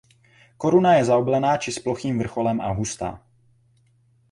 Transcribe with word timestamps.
Koruna 0.57 0.93
je 0.97 1.03
zaoblená 1.09 1.51
či 1.63 1.69
s 1.69 1.77
plochým 1.85 2.15
vrcholem 2.19 2.57
a 2.61 2.69
hustá. 2.73 3.09